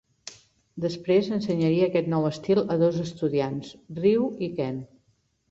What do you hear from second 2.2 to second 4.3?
estil a dos estudiants, Ryu